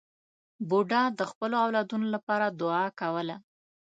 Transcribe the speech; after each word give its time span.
بوډا 0.69 1.01
د 1.19 1.21
خپلو 1.31 1.55
اولادونو 1.65 2.07
لپاره 2.15 2.45
دعا 2.61 2.85
کوله. 2.99 3.35